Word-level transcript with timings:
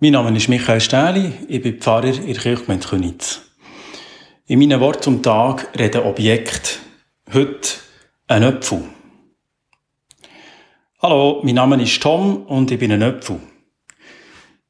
Mein 0.00 0.10
Name 0.10 0.36
ist 0.36 0.48
Michael 0.48 0.80
Stähli, 0.80 1.32
ich 1.46 1.62
bin 1.62 1.78
Pfarrer 1.78 2.18
in 2.18 2.26
der 2.26 2.34
Kirchgemeinde 2.34 2.84
Könitz. 2.84 3.42
In 4.44 4.58
meinen 4.58 4.80
Worten 4.80 5.02
zum 5.02 5.22
Tag 5.22 5.68
reden 5.78 6.02
Objekt. 6.02 6.80
Heute 7.32 7.68
ein 8.26 8.42
Öpfel. 8.42 8.82
Hallo, 11.00 11.42
mein 11.44 11.54
Name 11.54 11.80
ist 11.80 12.02
Tom 12.02 12.44
und 12.46 12.72
ich 12.72 12.78
bin 12.80 12.90
ein 12.90 13.04
Öpfel. 13.04 13.38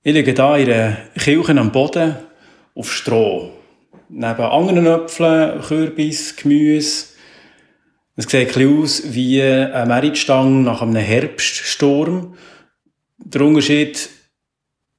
Ich 0.03 0.13
liege 0.13 0.33
hier 0.33 0.57
in 0.57 0.71
einer 0.71 0.97
Kirche 1.19 1.59
am 1.59 1.73
Boden 1.73 2.17
auf 2.75 2.93
Stroh. 2.93 3.51
Neben 4.11 4.43
anderen 4.43 4.87
Äpfeln, 4.87 5.63
Kürbis, 5.63 6.37
Gemüse. 6.37 7.07
Es 8.15 8.27
sieht 8.27 8.55
ein 8.59 8.79
aus 8.79 9.03
wie 9.07 9.41
eine 9.41 9.87
Meritstange 9.87 10.65
nach 10.65 10.83
einem 10.83 10.97
Herbststurm. 10.97 12.37
Der 13.17 13.41
Unterschied 13.41 14.11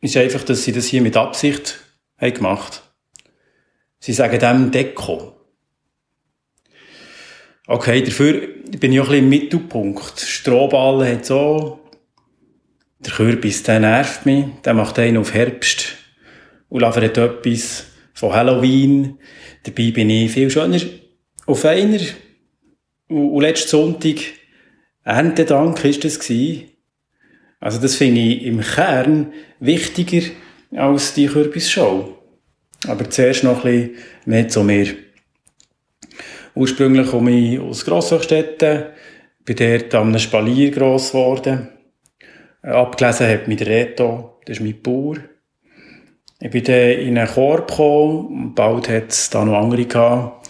ist 0.02 0.18
einfach, 0.18 0.44
dass 0.44 0.64
sie 0.64 0.72
das 0.72 0.86
hier 0.86 1.02
mit 1.02 1.18
Absicht 1.18 1.80
haben 2.18 2.34
gemacht 2.34 2.84
Sie 4.06 4.14
sagen 4.14 4.38
dem 4.38 4.70
Deko. 4.70 5.36
Okay, 7.66 8.04
dafür 8.04 8.50
bin 8.80 8.94
ich 8.94 9.00
auch 9.00 9.06
ein 9.06 9.10
bisschen 9.10 9.24
im 9.24 9.30
Mittelpunkt. 9.30 10.20
Strohball 10.20 11.12
hat 11.12 11.26
so, 11.26 11.80
der 13.00 13.14
Kürbis, 13.14 13.64
der 13.64 13.80
nervt 13.80 14.28
mich, 14.28 14.46
der 14.64 14.76
macht 14.76 15.00
einen 15.00 15.18
auf 15.18 15.34
Herbst. 15.34 15.96
Olaf 16.70 16.98
hat 16.98 17.18
etwas 17.18 17.88
von 18.14 18.32
Halloween. 18.32 19.18
Dabei 19.64 19.90
bin 19.90 20.12
ich 20.12 20.32
viel 20.32 20.52
schöner 20.52 20.82
auf 21.48 21.66
einer. 21.66 22.02
Und, 23.08 23.42
letzten 23.42 23.70
Sonntag, 23.70 24.18
Erntedank 25.04 25.84
ist 25.84 26.04
das 26.04 26.20
gewesen. 26.20 26.66
Also 27.66 27.82
das 27.82 27.96
finde 27.96 28.22
ich 28.22 28.44
im 28.44 28.62
Kern 28.62 29.34
wichtiger 29.60 30.22
als 30.76 31.16
die 31.16 31.26
Kürbisshow. 31.26 32.16
Aber 32.86 33.10
zuerst 33.10 33.44
noch 33.44 33.66
ein 33.66 33.90
bisschen 33.90 33.96
mehr 34.26 34.48
zu 34.48 34.64
mir. 34.64 34.94
Ursprünglich 36.54 37.10
komme 37.10 37.32
ich 37.32 37.60
aus 37.60 37.84
Grosshochstetten, 37.84 38.84
bin 39.46 39.56
dort 39.56 39.96
am 39.96 40.16
Spalier 40.20 40.70
gross 40.70 41.10
geworden. 41.10 41.70
Abgelesen 42.62 43.28
hat 43.28 43.48
mich 43.48 43.58
der 43.58 43.68
Reto, 43.68 44.40
das 44.46 44.58
ist 44.58 44.64
mein 44.64 44.80
Bauer. 44.84 45.16
Ich 46.40 46.52
bin 46.52 46.64
dann 46.66 46.92
in 46.92 47.18
einen 47.18 47.28
Korb 47.28 47.72
gekommen 47.72 48.28
und 48.28 48.54
bald 48.54 48.90
hat 48.90 49.10
es 49.10 49.32
da 49.32 49.44
noch 49.44 49.60
andere 49.60 49.86
gehabt. 49.86 50.50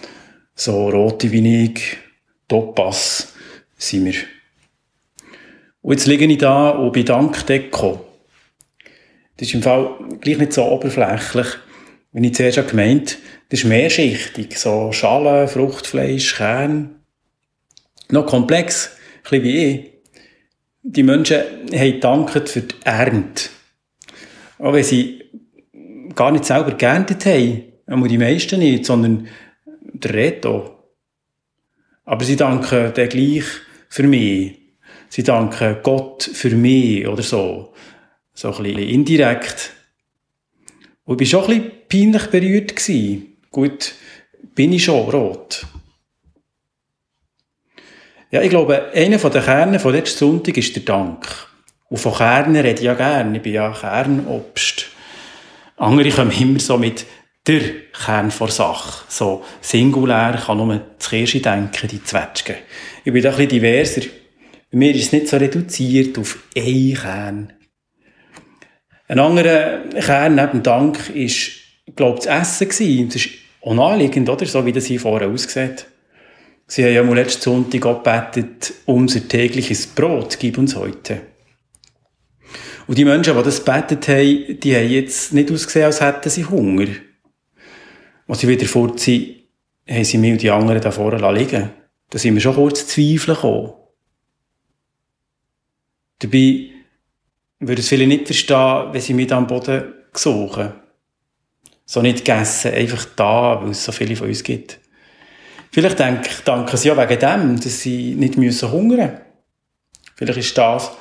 So 0.54 0.90
rote 0.90 1.28
ich, 1.28 1.96
Topaz 2.50 3.34
sind 3.78 4.04
wir. 4.04 4.35
Und 5.86 5.92
jetzt 5.92 6.08
liege 6.08 6.26
ich 6.26 6.40
da 6.40 6.70
und 6.72 6.94
bin 6.94 7.06
Dankdeko. 7.06 8.04
Das 9.38 9.48
ist 9.48 9.54
im 9.54 9.62
Fall 9.62 9.94
gleich 10.20 10.40
nicht 10.40 10.54
so 10.54 10.64
oberflächlich, 10.64 11.46
wie 12.12 12.26
ich 12.26 12.34
zuerst 12.34 12.56
schon 12.56 12.66
gemeint 12.66 13.20
Das 13.50 13.60
ist 13.60 13.66
mehrschichtig. 13.68 14.58
So 14.58 14.92
Schale, 14.92 15.48
Fruchtfleisch, 15.48 16.38
Kern. 16.38 16.96
Noch 18.10 18.26
komplex, 18.26 18.98
ein 18.98 19.22
bisschen 19.22 19.44
wie 19.44 19.64
ich. 19.64 19.92
Die 20.82 21.04
Menschen 21.04 21.44
haben 21.72 22.00
danket 22.00 22.50
für 22.50 22.62
die 22.62 22.76
Ernte. 22.84 23.50
Auch 24.58 24.74
wenn 24.74 24.84
sie 24.84 25.24
gar 26.16 26.32
nicht 26.32 26.46
selber 26.46 26.72
geerntet 26.72 27.28
haben. 27.28 27.62
Aber 27.86 28.08
die 28.08 28.18
meisten 28.18 28.58
nicht, 28.58 28.86
sondern 28.86 29.28
der 29.84 30.14
Reto. 30.16 30.80
Aber 32.06 32.26
sie 32.26 32.38
danken 32.38 32.92
dann 32.92 33.10
gleich 33.10 33.44
für 33.88 34.02
mich 34.02 34.65
sie 35.10 35.24
danken 35.24 35.78
Gott 35.84 36.24
für 36.24 36.50
mich 36.50 37.08
oder 37.08 37.24
so. 37.24 37.74
So 38.34 38.54
ein 38.54 38.64
bisschen 38.64 38.90
indirekt. 38.90 39.72
Und 41.06 41.22
ich 41.22 41.34
war 41.34 41.44
schon 41.44 41.54
ein 41.54 41.72
bisschen 41.88 42.12
peinlich 42.12 42.28
berührt. 42.28 42.84
Gut, 43.52 43.94
bin 44.56 44.74
ich 44.74 44.84
schon 44.84 45.10
rot. 45.10 45.66
Ja, 48.32 48.42
ich 48.42 48.50
glaube, 48.50 48.92
einer 48.94 49.18
der 49.18 49.42
Kerne 49.42 49.80
von 49.80 49.94
letzten 49.94 50.20
Sonntag 50.20 50.58
ist 50.58 50.76
der 50.76 50.84
Dank. 50.84 51.26
Und 51.88 52.00
von 52.00 52.14
Kernen 52.14 52.58
rede 52.58 52.80
ich 52.80 52.86
ja 52.86 52.94
gerne. 52.96 53.38
Ich 53.38 53.44
bin 53.44 53.54
ja 53.54 53.72
Kernobst. 53.72 54.88
Andere 55.78 56.10
kommen 56.10 56.32
immer 56.32 56.60
so 56.60 56.78
mit 56.78 57.06
der 57.48 57.62
Kern 57.94 58.32
vor 58.32 58.50
Sache. 58.50 59.06
So 59.08 59.44
singulär 59.62 60.42
kann 60.46 60.58
nur 60.58 60.82
das 60.98 61.10
Kirsche 61.10 61.40
denken, 61.40 61.88
die 61.88 62.04
Zwetschgen. 62.04 62.56
Ich 63.04 63.14
bin 63.14 63.22
da 63.22 63.30
ein 63.30 63.36
bisschen 63.36 63.50
diverser. 63.50 64.02
Mir 64.72 64.94
ist 64.94 65.06
es 65.06 65.12
nicht 65.12 65.28
so 65.28 65.38
reduziert 65.38 66.18
auf 66.18 66.40
einen 66.56 66.94
Kern. 66.94 67.54
Ein 69.08 69.20
anderer 69.20 69.84
Kern 69.90 70.36
neben 70.36 70.64
Dank 70.64 71.10
ist, 71.10 71.52
glaube 71.96 72.20
ich, 72.20 72.26
das 72.26 72.42
Essen 72.42 72.70
gewesen. 72.70 73.10
Das 73.10 73.16
ist 73.18 73.30
auch 73.62 73.74
naheliegend, 73.74 74.30
oder? 74.30 74.46
So 74.46 74.66
wie 74.66 74.72
das 74.72 74.86
hier 74.86 75.00
vorher 75.00 75.30
aussieht. 75.30 75.86
Sie 76.68 76.84
haben 76.84 76.94
ja 76.94 77.04
mal 77.04 77.16
letzten 77.16 77.44
Sonntag 77.44 77.82
gebetet, 77.82 78.74
unser 78.86 79.28
tägliches 79.28 79.86
Brot 79.86 80.38
gib 80.40 80.58
uns 80.58 80.76
heute. 80.76 81.22
Und 82.88 82.98
die 82.98 83.06
Menschen, 83.06 83.38
die 83.38 83.44
das 83.44 83.64
gebetet 83.64 84.08
haben, 84.08 84.60
die 84.60 84.76
haben 84.76 84.90
jetzt 84.90 85.34
nicht 85.34 85.52
ausgesehen, 85.52 85.86
als 85.86 86.02
hätten 86.02 86.30
sie 86.30 86.46
Hunger. 86.46 86.88
Als 88.28 88.40
sie 88.40 88.48
wieder 88.48 88.66
fort 88.66 89.00
sind, 89.00 89.36
haben 89.88 90.04
sie 90.04 90.18
mich 90.18 90.32
und 90.32 90.42
die 90.42 90.50
anderen 90.50 90.82
da 90.82 90.90
vorne 90.90 91.32
liegen 91.32 91.70
Da 92.10 92.18
sind 92.18 92.34
wir 92.34 92.42
schon 92.42 92.56
kurz 92.56 92.88
zweifeln 92.88 93.36
gekommen. 93.36 93.74
Dabei 96.26 96.70
würde 97.60 97.82
es 97.82 97.90
viele 97.90 98.08
nicht 98.08 98.26
verstehen, 98.26 98.88
wenn 98.92 99.02
sie 99.02 99.14
mich 99.14 99.32
am 99.32 99.48
Boden 99.48 99.94
suchen. 100.14 100.74
So 101.86 102.02
nicht 102.02 102.26
gegessen, 102.26 102.74
einfach 102.74 103.06
da, 103.16 103.62
weil 103.62 103.72
es 103.72 103.84
so 103.84 103.92
viele 103.92 104.16
von 104.16 104.28
uns 104.28 104.44
gibt. 104.44 104.80
Vielleicht 105.72 106.00
denke, 106.00 106.30
danken 106.46 106.78
sie 106.78 106.88
ja 106.88 106.98
wegen 106.98 107.20
dem, 107.20 107.60
dass 107.60 107.82
sie 107.82 108.16
nicht 108.16 108.38
müssen 108.38 108.72
hungern 108.72 109.20
Vielleicht 110.16 110.40
ist 110.40 110.58
das 110.58 110.92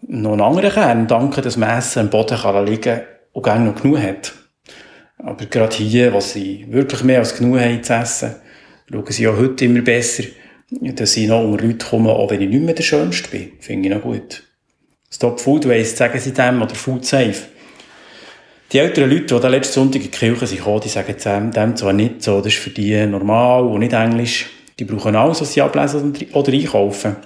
noch 0.00 0.32
ein 0.32 0.40
anderer 0.40 0.70
Kern. 0.70 1.06
Danke, 1.06 1.42
dass 1.42 1.58
man 1.58 1.78
Essen 1.78 2.00
am 2.00 2.10
Boden 2.10 2.38
kann 2.38 2.66
liegen 2.66 3.02
und 3.32 3.42
gerne 3.42 3.66
noch 3.66 3.80
genug 3.80 3.98
hat. 3.98 4.32
Aber 5.18 5.44
gerade 5.44 5.76
hier, 5.76 6.12
wo 6.12 6.20
sie 6.20 6.64
wirklich 6.70 7.04
mehr 7.04 7.18
als 7.18 7.36
genug 7.36 7.60
haben 7.60 7.82
zu 7.82 7.92
essen, 7.92 8.36
schauen 8.90 9.04
sie 9.08 9.24
ja 9.24 9.36
heute 9.36 9.66
immer 9.66 9.82
besser, 9.82 10.24
dass 10.70 11.12
sie 11.12 11.26
noch 11.26 11.44
unter 11.44 11.64
Leute 11.64 11.86
kommen, 11.86 12.08
auch 12.08 12.30
wenn 12.30 12.40
ich 12.40 12.48
nicht 12.48 12.62
mehr 12.62 12.74
der 12.74 12.82
Schönste 12.82 13.28
bin. 13.28 13.52
Finde 13.60 13.88
ich 13.88 13.94
noch 13.94 14.02
gut. 14.02 14.47
Stop 15.10 15.40
Food 15.40 15.66
Waste, 15.66 15.96
sagen 15.96 16.20
sie 16.20 16.32
dem, 16.32 16.60
oder 16.62 16.74
Food 16.74 17.04
Safe. 17.04 17.34
Die 18.70 18.78
älteren 18.78 19.10
Leute, 19.10 19.34
die 19.34 19.40
da 19.40 19.48
letzten 19.48 19.74
Sonntag 19.74 20.02
in 20.02 20.10
die 20.10 20.16
Kirche 20.16 20.46
sind 20.46 20.58
gekommen, 20.58 20.82
die 20.82 20.88
sagen 20.88 21.52
dem 21.52 21.76
zwar 21.76 21.92
nicht 21.94 22.22
so, 22.22 22.38
das 22.38 22.52
ist 22.52 22.58
für 22.58 22.70
die 22.70 23.06
normal 23.06 23.64
und 23.64 23.80
nicht 23.80 23.94
Englisch. 23.94 24.50
Die 24.78 24.84
brauchen 24.84 25.16
alles, 25.16 25.40
was 25.40 25.54
sie 25.54 25.62
ablesen 25.62 26.14
oder 26.32 26.52
einkaufen. 26.52 27.16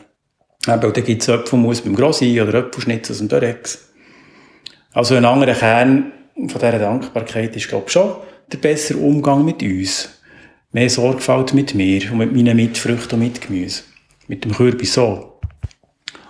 Aber 0.66 0.92
dann 0.92 1.04
gibt 1.04 1.22
es 1.22 1.28
Äpfelmus 1.28 1.80
beim 1.80 1.96
Grossi 1.96 2.40
oder 2.40 2.54
Äpfelschnitz 2.54 3.10
aus 3.10 3.18
dem 3.18 3.28
Dörex. 3.28 3.88
Also 4.92 5.16
ein 5.16 5.24
anderer 5.24 5.54
Kern 5.54 6.12
von 6.36 6.48
dieser 6.48 6.78
Dankbarkeit 6.78 7.56
ist, 7.56 7.68
glaube 7.68 7.86
ich, 7.86 7.92
schon 7.92 8.14
der 8.52 8.58
bessere 8.58 8.98
Umgang 8.98 9.44
mit 9.44 9.62
uns. 9.62 10.20
Mehr 10.70 10.88
Sorgfalt 10.88 11.52
mit 11.52 11.74
mir 11.74 12.10
und 12.12 12.18
mit 12.18 12.32
meinen 12.32 12.56
Mitfrüchten 12.56 13.18
und 13.18 13.26
Mitgemüse. 13.26 13.82
Mit 14.28 14.44
dem 14.44 14.52
Kürbis 14.52 14.94
so. 14.94 15.40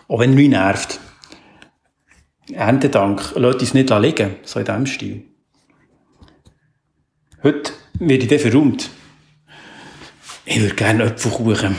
Auch 0.09 0.19
wenn 0.19 0.35
mich 0.35 0.49
nervt. 0.49 0.99
Erntedank, 2.55 3.33
lasst 3.37 3.61
uns 3.61 3.75
nicht 3.75 3.91
liegen, 3.91 4.37
so 4.43 4.59
in 4.59 4.65
diesem 4.65 4.87
Stil. 4.87 5.23
Heute 7.43 7.73
werde 7.99 8.25
ich 8.25 8.29
dann 8.29 8.39
verräumt. 8.39 8.91
Ich 10.45 10.61
würde 10.61 10.75
gerne 10.75 11.05
Apfelkuchen. 11.05 11.77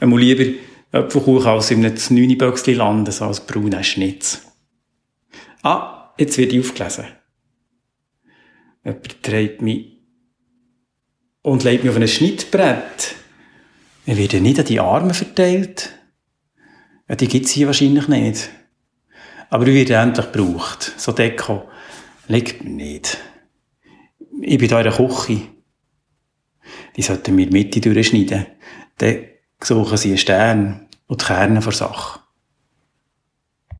Einmal 0.00 0.20
lieber 0.20 0.58
Apfelkuchen 0.92 1.46
als 1.48 1.70
in 1.70 1.84
einem 1.84 1.96
9 2.10 2.38
Böckchen 2.38 2.76
landen, 2.76 3.12
so 3.12 3.24
als 3.24 3.46
brauner 3.46 3.82
Schnitz. 3.82 4.42
Ah, 5.62 6.12
jetzt 6.18 6.38
wird 6.38 6.52
ich 6.52 6.60
aufgelesen. 6.60 7.06
Jemand 8.84 9.22
trägt 9.22 9.62
mich 9.62 9.98
und 11.42 11.64
legt 11.64 11.84
mich 11.84 11.90
auf 11.90 11.96
ein 11.96 12.08
Schnittbrett. 12.08 13.14
Wird 14.06 14.32
ja 14.32 14.40
nicht 14.40 14.58
an 14.58 14.66
die 14.66 14.80
Arme 14.80 15.14
verteilt. 15.14 15.90
Ja, 17.08 17.14
die 17.14 17.28
gibt 17.28 17.46
es 17.46 17.52
hier 17.52 17.66
wahrscheinlich 17.66 18.08
nicht. 18.08 18.50
Aber 19.52 19.66
ich 19.66 19.74
werde 19.74 20.02
endlich 20.02 20.32
gebraucht. 20.32 20.94
So 20.96 21.12
Deko 21.12 21.68
liegt 22.26 22.64
mir 22.64 22.70
nicht. 22.70 23.18
Ich 24.40 24.56
bin 24.56 24.66
hier 24.66 24.78
in 24.78 24.84
der 24.84 24.92
Küche. 24.94 25.42
Die 26.96 27.02
sollten 27.02 27.36
wir 27.36 27.52
Mitte 27.52 27.78
durchschneiden. 27.82 28.46
Dann 28.96 29.26
suchen 29.62 29.98
sie 29.98 30.08
einen 30.08 30.16
Stern 30.16 30.88
und 31.06 31.20
die 31.20 31.26
Kerne 31.26 31.60
vor 31.60 31.74
Sache. 31.74 32.20